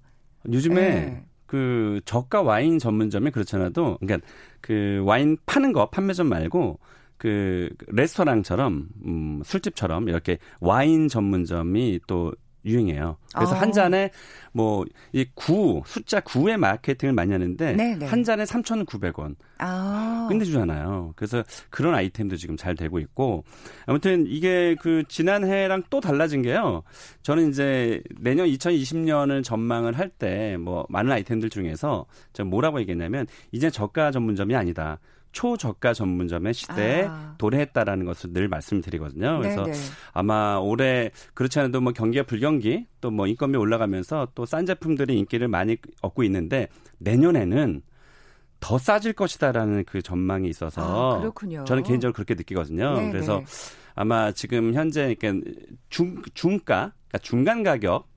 [0.53, 1.25] 요즘에 네.
[1.47, 4.25] 그 저가 와인 전문점이 그렇잖아도 그러니까
[4.61, 6.79] 그 와인 파는 거 판매점 말고
[7.19, 12.33] 그 레스토랑처럼 음 술집처럼 이렇게 와인 전문점이 또
[12.65, 13.17] 유행해요.
[13.35, 13.61] 그래서 아.
[13.61, 14.11] 한 잔에
[14.53, 18.07] 뭐 이 구 숫자 9의 마케팅을 많이 하는데 네, 네.
[18.07, 19.37] 한 잔에 3,900원.
[19.59, 20.27] 아.
[20.29, 21.13] 끝내주잖아요.
[21.17, 23.45] 그래서 그런 아이템도 지금 잘 되고 있고
[23.87, 26.83] 아무튼 이게 그 지난해랑 또 달라진 게요.
[27.23, 33.71] 저는 이제 내년 2020년을 전망을 할 때 뭐 많은 아이템들 중에서 제가 뭐라고 얘기했냐면 이제
[33.71, 34.99] 저가 전문점이 아니다.
[35.33, 37.35] 초저가 전문점의 시대에 아.
[37.37, 39.39] 도래했다라는 것을 늘 말씀드리거든요.
[39.39, 39.77] 그래서 네네.
[40.15, 45.49] 아마 올해 그렇지 않아도 뭐 경기가 불경기 또 뭐 인건비 올라가면서 또 싼 제품들이 인기를
[45.49, 47.83] 많이 얻고 있는데 내년에는
[48.67, 51.65] 더 싸질 것이다라는 그 전망이 있어서 아.
[51.65, 52.97] 저는 개인적으로 그렇게 느끼거든요.
[52.97, 53.13] 네네.
[53.13, 53.41] 그래서
[53.95, 55.49] 아마 지금 현재 그러니까
[55.89, 58.09] 중 중가 그러니까 중간 가격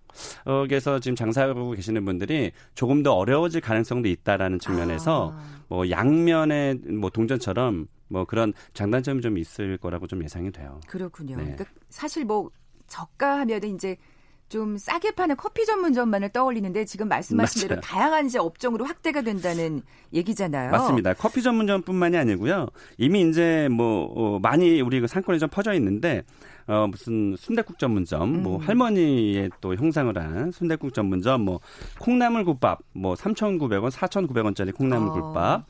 [0.46, 5.64] 어에서 지금 장사하고 계시는 분들이 조금 더 어려워질 가능성도 있다라는 측면에서 아.
[5.68, 10.82] 뭐 양면의 뭐 동전처럼 뭐 그런 장단점이 좀 있을 거라고 좀 예상이 돼요.
[10.88, 11.36] 그렇군요.
[11.38, 11.44] 네.
[11.44, 12.50] 그러니까 사실 뭐
[12.88, 13.98] 저가 하면은 이제
[14.50, 17.82] 좀 싸게 파는 커피 전문점만을 떠올리는데 지금 말씀하신 대로 맞아요.
[17.82, 20.72] 다양한 이제 업종으로 확대가 된다는 얘기잖아요.
[20.72, 21.14] 맞습니다.
[21.14, 22.68] 커피 전문점뿐만이 아니고요.
[22.98, 26.24] 이미 이제 뭐 어, 많이 우리 그 상권에 좀 퍼져 있는데
[26.66, 28.62] 어 무슨 순대국 전문점, 뭐 음.
[28.62, 31.60] 할머니의 또 형상을 한 순대국 전문점, 뭐
[32.00, 35.62] 콩나물국밥, 뭐 3,900원, 4,900원짜리 콩나물국밥.
[35.62, 35.66] 어.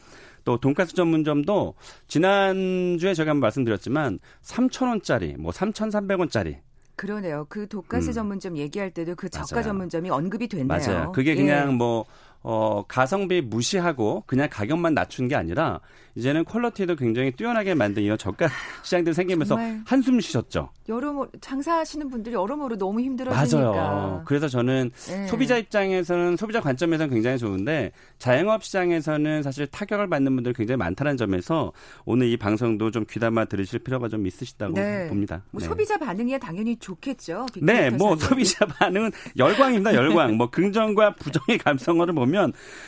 [0.46, 1.76] 또 돈가스 전문점도
[2.08, 6.60] 지난주에 제가 한번 말씀드렸지만 3,000원짜리, 뭐 3,300원짜리
[7.00, 7.46] 그러네요.
[7.48, 8.14] 그 독가스 음.
[8.14, 9.64] 전문점 얘기할 때도 그 저가 맞아요.
[9.64, 10.68] 전문점이 언급이 됐네요.
[10.68, 11.12] 맞아요.
[11.14, 11.36] 그게 예.
[11.36, 12.04] 그냥 뭐,
[12.41, 15.80] 어, 가성비 무시하고 그냥 가격만 낮춘 게 아니라
[16.15, 18.47] 이제는 퀄리티도 굉장히 뛰어나게 만든 이런 저가
[18.84, 19.58] 시장들이 생기면서.
[19.86, 20.69] 한숨 쉬셨죠.
[20.88, 23.71] 여러모로 장사하시는 분들이 여러모로 너무 힘들어지니까.
[23.71, 24.21] 맞아요.
[24.25, 25.28] 그래서 저는 예.
[25.28, 31.71] 소비자 입장에서는 소비자 관점에서는 굉장히 좋은데 자영업 시장에서는 사실 타격을 받는 분들이 굉장히 많다는 점에서
[32.06, 35.08] 오늘 이 방송도 좀 귀담아 들으실 필요가 좀 있으시다고 네.
[35.08, 35.43] 봅니다.
[35.52, 35.67] 뭐 네.
[35.67, 37.45] 소비자 반응이야 당연히 좋겠죠.
[37.62, 40.36] 네, 뭐 소비자 반응은 열광입니다, 열광.
[40.38, 42.29] 뭐 긍정과 부정의 감성어를 보면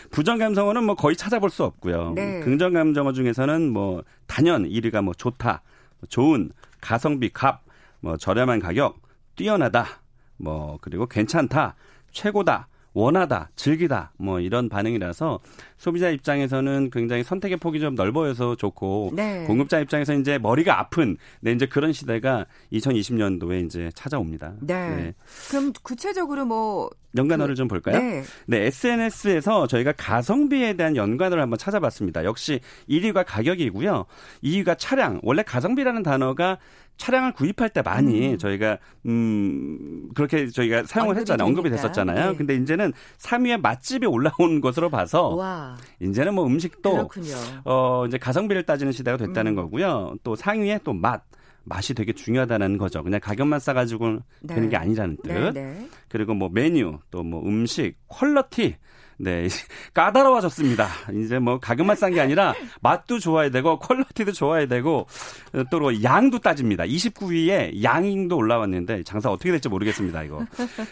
[0.09, 2.13] 부정 감성어는 뭐 거의 찾아볼 수 없고요.
[2.15, 2.39] 네.
[2.41, 5.61] 긍정 감성어 중에서는 뭐 단연 1위가 뭐 좋다,
[6.09, 7.61] 좋은, 가성비 값,
[7.99, 9.01] 뭐 저렴한 가격,
[9.35, 10.01] 뛰어나다,
[10.37, 11.75] 뭐 그리고 괜찮다,
[12.11, 12.67] 최고다.
[12.93, 15.39] 원하다, 즐기다, 뭐 이런 반응이라서
[15.77, 19.45] 소비자 입장에서는 굉장히 선택의 폭이 좀 넓어져서 좋고 네.
[19.45, 24.53] 공급자 입장에서 이제 머리가 아픈 네, 이제 그런 시대가 2020년도에 이제 찾아옵니다.
[24.61, 25.13] 네.
[25.49, 27.97] 그럼 구체적으로 뭐 연관어를 좀 볼까요?
[27.97, 28.23] 네.
[28.45, 32.23] 네, SNS에서 저희가 가성비에 대한 연관어를 한번 찾아봤습니다.
[32.23, 34.05] 역시 1위가 가격이고요.
[34.43, 35.19] 2위가 차량.
[35.23, 36.57] 원래 가성비라는 단어가
[36.97, 38.37] 차량을 구입할 때 많이 음.
[38.37, 38.77] 저희가
[39.07, 41.47] 음 그렇게 저희가 사용을 언급이 했잖아요.
[41.47, 41.81] 언급이 되니까.
[41.87, 42.31] 됐었잖아요.
[42.31, 42.37] 네.
[42.37, 47.35] 근데 이제는 3위에 맛집이 올라온 것으로 봐서 와 이제는 뭐 음식도 그렇군요.
[47.65, 49.55] 어 이제 가성비를 따지는 시대가 됐다는 음.
[49.55, 50.15] 거고요.
[50.23, 51.23] 또 상위에 또 맛.
[51.63, 53.03] 맛이 되게 중요하다는 거죠.
[53.03, 54.55] 그냥 가격만 싸가지고 네.
[54.55, 55.31] 되는 게 아니라는 뜻.
[55.31, 55.87] 네, 네.
[56.09, 58.77] 그리고 뭐 메뉴, 또 뭐 음식, 퀄러티.
[59.21, 59.47] 네,
[59.93, 60.87] 까다로워졌습니다.
[61.13, 65.05] 이제 뭐 가격만 싼 게 아니라 맛도 좋아야 되고 퀄러티도 좋아야 되고
[65.69, 66.83] 또 양도 따집니다.
[66.85, 70.45] 29위에 양도 올라왔는데 장사 어떻게 될지 모르겠습니다, 이거.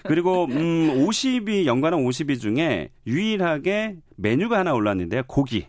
[0.03, 5.23] 그리고 음 50위 연관한 50위 중에 유일하게 메뉴가 하나 올랐는데요.
[5.27, 5.67] 고기.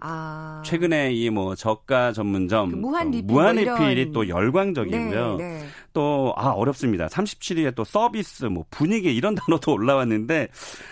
[0.00, 5.36] 아 최근에 이 뭐 저가 전문점 그 무한 리필 무한 뭐 리필이 이런- 또 열광적이고요.
[5.36, 5.66] 네, 네.
[5.94, 7.06] 또, 아, 어렵습니다.
[7.08, 9.34] 37위에 또 서비스, 뭐, 분위기 이런
[9.66, 10.46] 단어도 올라왔는데,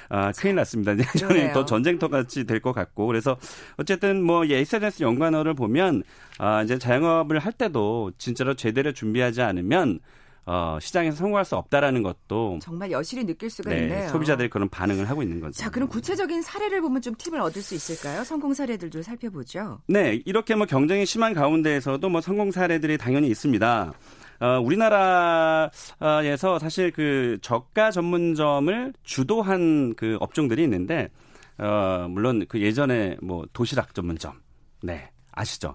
[0.09, 0.93] 아, 큰일 났습니다.
[0.95, 1.53] 이제 저는.
[1.53, 3.07] 또 전쟁터 같이 될 것 같고.
[3.07, 3.37] 그래서
[3.77, 6.03] 어쨌든 뭐, 이 SNS 연관어를 보면,
[6.39, 10.01] 아, 이제 자영업을 할 때도 진짜로 제대로 준비하지 않으면,
[10.49, 14.09] 어, 시장에서 성공할 수 없다라는 것도, 정말 여실히 느낄 수가 네, 있네요.
[14.09, 15.53] 소비자들이 그런 반응을 하고 있는 거죠.
[15.53, 18.23] 자, 그럼 구체적인 사례를 보면 좀 팁을 얻을 수 있을까요?
[18.23, 19.81] 성공 사례들도 살펴보죠.
[19.89, 23.93] 네, 이렇게 뭐 경쟁이 심한 가운데에서도 뭐 성공 사례들이 당연히 있습니다.
[24.39, 31.09] 어, 우리나라에서 사실 그 저가 전문점을 주도한 그 업종들이 있는데,
[31.59, 34.35] 어, 물론 그 예전에 뭐 도시락 전문점,
[34.83, 35.75] 네, 아시죠?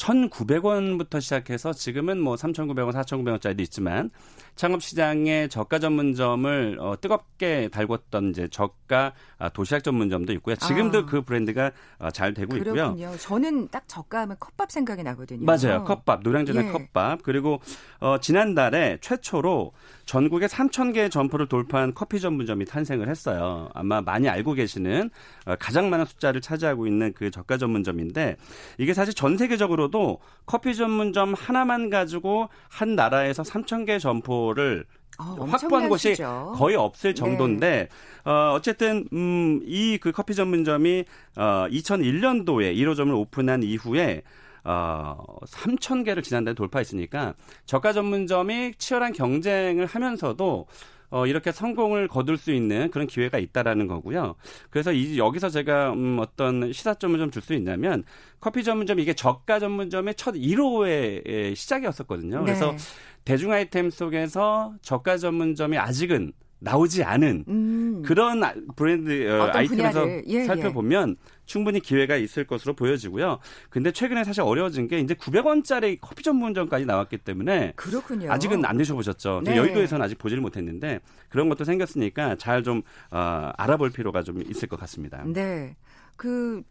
[0.00, 4.10] 1,900원부터 시작해서 지금은 뭐 3,900원, 4,900원짜리도 있지만
[4.56, 10.56] 창업 시장의 저가 전문점을 어, 뜨겁게 달궜던 이제 저가 아, 도시락 전문점도 있고요.
[10.56, 11.06] 지금도 아.
[11.06, 12.74] 그 브랜드가 어, 잘 되고 있고요.
[12.74, 13.16] 그렇군요.
[13.18, 15.44] 저는 딱 저가 하면 컵밥 생각이 나거든요.
[15.44, 15.84] 맞아요.
[15.84, 16.72] 컵밥, 노량진의 예.
[16.72, 17.22] 컵밥.
[17.22, 17.60] 그리고
[18.00, 19.72] 어, 지난달에 최초로
[20.04, 23.70] 전국에 3,000개의 점포를 돌파한 커피 전문점이 탄생을 했어요.
[23.74, 25.10] 아마 많이 알고 계시는
[25.46, 28.36] 어, 가장 많은 숫자를 차지하고 있는 그 저가 전문점인데
[28.78, 34.84] 이게 사실 전 세계적으로 도 커피 전문점 하나만 가지고 한 나라에서 3,000개 점포를
[35.18, 36.14] 아, 확보한 곳이.
[36.54, 37.88] 거의 없을 정도인데
[38.24, 41.04] 어 어쨌든 음 이 그 커피 전문점이
[41.36, 44.22] 어 2001년도에 1호점을 오픈한 이후에
[44.64, 47.34] 어 3,000개를 지난달에 돌파했으니까
[47.66, 50.66] 저가 전문점이 치열한 경쟁을 하면서도
[51.10, 54.36] 어, 이렇게 성공을 거둘 수 있는 그런 기회가 있다라는 거고요.
[54.70, 58.04] 그래서 이, 여기서 제가 음, 어떤 시사점을 좀 줄 수 있냐면
[58.40, 62.42] 커피 전문점 이게 저가 전문점의 첫 1호의 시작이었었거든요.
[62.44, 62.76] 그래서 네.
[63.24, 68.02] 대중 아이템 속에서 저가 전문점이 아직은 나오지 않은 음.
[68.04, 71.16] 그런 아- 브랜드 어, 아이템에서 분야를, 예, 살펴보면
[71.50, 73.40] 충분히 기회가 있을 것으로 보여지고요.
[73.70, 78.30] 근데 최근에 사실 어려워진 게 이제 900원짜리 커피 전문점까지 나왔기 때문에 그렇군요.
[78.30, 79.42] 아직은 안 드셔보셨죠.
[79.44, 79.56] 네.
[79.56, 85.24] 여의도에서는 아직 보지를 못했는데 그런 것도 생겼으니까 잘좀 어, 알아볼 필요가 좀 있을 것 같습니다.
[85.26, 85.74] 네.
[86.14, 86.62] 그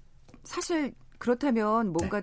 [0.46, 2.22] 사실 그렇다면 뭔가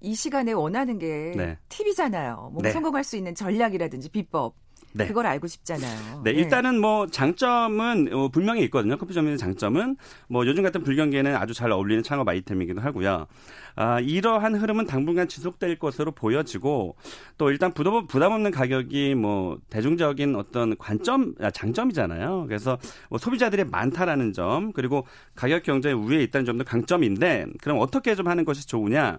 [0.00, 1.56] 이 시간에 원하는 게 네.
[1.68, 2.50] 팁이잖아요.
[2.50, 2.72] 뭔가 네.
[2.72, 4.56] 성공할 수 있는 전략이라든지 비법.
[4.96, 5.08] 네.
[5.08, 6.22] 그걸 알고 싶잖아요.
[6.22, 8.96] 네, 일단은 뭐 장점은 어, 분명히 있거든요.
[8.96, 9.96] 커피점의 장점은
[10.28, 13.26] 뭐 요즘 같은 불경기에는 아주 잘 어울리는 창업 아이템이기도 하고요.
[13.74, 16.94] 아, 이러한 흐름은 당분간 지속될 것으로 보여지고
[17.38, 22.44] 또 일단 부담, 부담 없는 가격이 뭐 대중적인 어떤 관점, 아, 장점이잖아요.
[22.46, 22.78] 그래서
[23.10, 28.44] 뭐 소비자들이 많다라는 점 그리고 가격 경쟁 우위에 있다는 점도 강점인데 그럼 어떻게 좀 하는
[28.44, 29.18] 것이 좋으냐?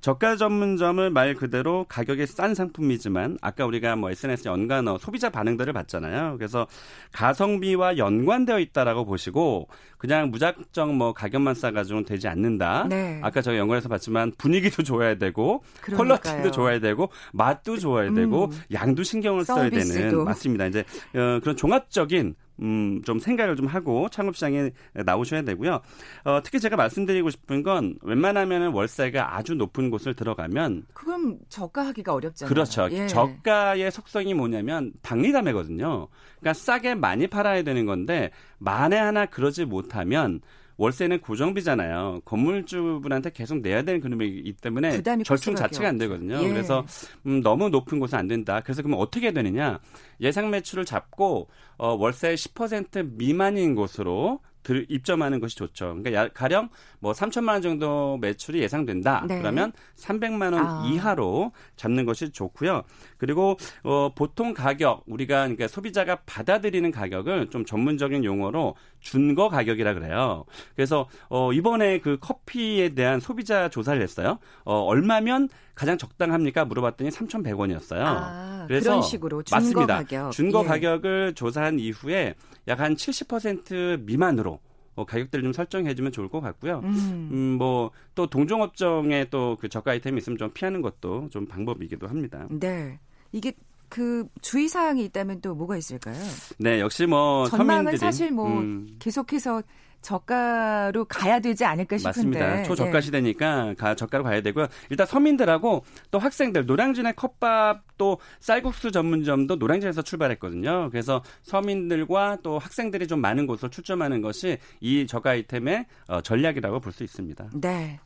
[0.00, 6.36] 저가 전문점을 말 그대로 가격이 싼 상품이지만 아까 우리가 뭐 SNS 연관어 소비자 반응들을 봤잖아요.
[6.38, 6.66] 그래서
[7.12, 12.86] 가성비와 연관되어 있다라고 보시고 그냥 무작정 뭐 가격만 싸가지고는 되지 않는다.
[12.88, 13.20] 네.
[13.22, 16.18] 아까 저희 연관에서 봤지만 분위기도 좋아야 되고 그러니까요.
[16.18, 18.50] 퀄러티도 좋아야 되고 맛도 좋아야 되고 음.
[18.72, 20.00] 양도 신경을 써야 서비스도.
[20.00, 20.66] 되는 맞습니다.
[20.66, 20.80] 이제
[21.14, 25.80] 어, 그런 종합적인 음, 좀 생각을 좀 하고 창업시장에 나오셔야 되고요.
[26.24, 32.48] 어, 특히 제가 말씀드리고 싶은 건 웬만하면 월세가 아주 높은 곳을 들어가면 그럼 저가하기가 어렵잖아요.
[32.52, 32.88] 그렇죠.
[32.90, 33.06] 예.
[33.06, 36.08] 저가의 속성이 뭐냐면 박리담회거든요.
[36.40, 40.40] 그러니까 싸게 많이 팔아야 되는 건데 만에 하나 그러지 못 하면
[40.76, 42.20] 월세는 고정비잖아요.
[42.24, 45.98] 건물주분한테 계속 내야 되는 금액이기 때문에 절충 자체가 안.
[45.98, 46.40] 되거든요.
[46.40, 46.48] 예.
[46.48, 46.84] 그래서
[47.26, 48.60] 음, 너무 높은 곳은 안 된다.
[48.62, 49.80] 그래서 그러면 어떻게 되느냐?
[50.20, 51.48] 예상 매출을 잡고
[51.78, 55.94] 어, 월세 10% 미만인 곳으로 들, 입점하는 것이 좋죠.
[55.96, 59.24] 그러니까 야- 가령 뭐 3천만 원 정도 매출이 예상된다.
[59.26, 59.38] 네.
[59.38, 60.84] 그러면 300만 원 아.
[60.92, 62.82] 이하로 잡는 것이 좋고요.
[63.16, 70.44] 그리고 어, 보통 가격 우리가 그러니까 소비자가 받아들이는 가격을 좀 전문적인 용어로 준거 가격이라 그래요.
[70.74, 74.38] 그래서 어, 이번에 그 커피에 대한 소비자 조사를 했어요.
[74.64, 76.64] 어, 얼마면 가장 적당합니까?
[76.64, 78.00] 물어봤더니 3,100원이었어요.
[78.02, 79.96] 아, 그래서 그런 식으로 준거 맞습니다.
[79.98, 80.32] 가격.
[80.32, 80.66] 준거 예.
[80.66, 82.34] 가격을 조사한 이후에
[82.66, 84.60] 약 한 70% 미만으로
[84.94, 86.80] 어, 가격대를 좀 설정해주면 좋을 것 같고요.
[86.84, 87.28] 음.
[87.32, 92.46] 음, 뭐, 또 동종업종에 또 그 저가 아이템이 있으면 좀 피하는 것도 좀 방법이기도 합니다.
[92.50, 92.98] 네.
[93.32, 93.52] 이게
[93.88, 96.16] 그 주의 사항이 있다면 또 뭐가 있을까요?
[96.58, 99.62] 네, 역시 뭐 전망은 서민들이 사실 뭐 음, 계속해서
[100.00, 102.38] 저가로 가야 되지 않을까 싶은데.
[102.38, 102.62] 맞습니다.
[102.62, 103.00] 초저가 예.
[103.00, 104.68] 시대니까 가, 저가로 가야 되고요.
[104.90, 110.88] 일단 서민들하고 또 학생들 노량진의 컵밥 또 쌀국수 전문점도 노량진에서 출발했거든요.
[110.90, 116.92] 그래서 서민들과 또 학생들이 좀 많은 곳으로 출점하는 것이 이 저가 아이템의 어, 전략이라고 볼
[116.92, 117.50] 수 있습니다.
[117.60, 118.00] 네.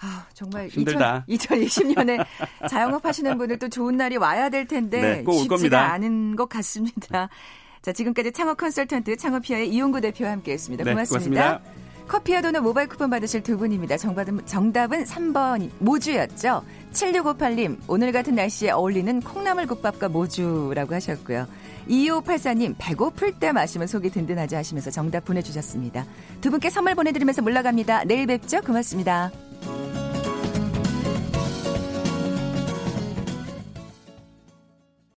[0.00, 1.24] 아, 정말 힘들다.
[1.26, 2.18] 2020, 년에
[2.70, 5.92] 자영업 하시는 분들 또 좋은 날이 와야 될 텐데 네, 꼭올 쉽지가 겁니다.
[5.92, 7.28] 않은 것 같습니다.
[7.82, 10.84] 자, 지금까지 창업 컨설턴트 창업피아의 이용구 대표와 함께했습니다.
[10.84, 11.58] 네, 고맙습니다.
[11.58, 11.88] 고맙습니다.
[12.08, 13.98] 커피와 도넛 모바일 쿠폰 받으실 두 분입니다.
[13.98, 16.64] 정답은, 정답은 3번 모주였죠.
[16.92, 21.46] 7658님, 오늘 같은 날씨에 어울리는 콩나물국밥과 모주라고 하셨고요.
[21.88, 26.04] 2584님, 배고플 때 마시면 속이 든든하지 하시면서 정답 보내주셨습니다.
[26.40, 28.04] 두 분께 선물 보내드리면서 물러갑니다.
[28.04, 28.60] 내일 뵙죠.
[28.60, 29.30] 고맙습니다.